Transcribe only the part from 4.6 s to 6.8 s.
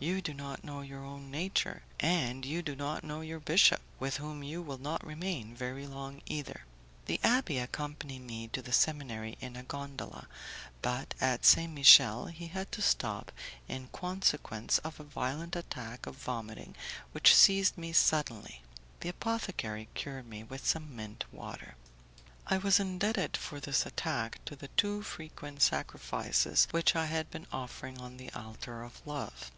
will not remain very long either."